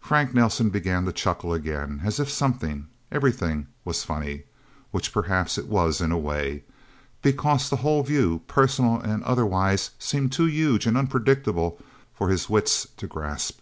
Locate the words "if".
2.18-2.28